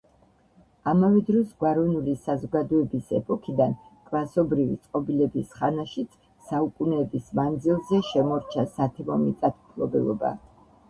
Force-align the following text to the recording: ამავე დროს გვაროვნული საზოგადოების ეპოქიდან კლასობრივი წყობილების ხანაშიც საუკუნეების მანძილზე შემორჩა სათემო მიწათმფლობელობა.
ამავე 0.91 1.19
დროს 1.25 1.49
გვაროვნული 1.63 2.13
საზოგადოების 2.21 3.11
ეპოქიდან 3.19 3.75
კლასობრივი 4.07 4.77
წყობილების 4.85 5.51
ხანაშიც 5.57 6.15
საუკუნეების 6.53 7.29
მანძილზე 7.41 7.99
შემორჩა 8.09 8.65
სათემო 8.79 9.19
მიწათმფლობელობა. 9.27 10.33